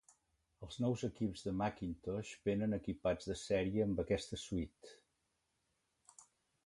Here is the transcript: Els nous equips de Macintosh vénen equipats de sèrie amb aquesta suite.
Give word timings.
Els 0.67 0.77
nous 0.83 1.03
equips 1.07 1.43
de 1.47 1.51
Macintosh 1.59 2.31
vénen 2.49 2.73
equipats 2.79 3.29
de 3.33 3.37
sèrie 3.43 3.87
amb 3.87 4.03
aquesta 4.05 4.41
suite. 4.47 4.97